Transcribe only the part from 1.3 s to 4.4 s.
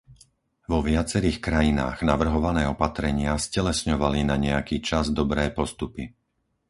krajinách navrhované opatrenia stelesňovali na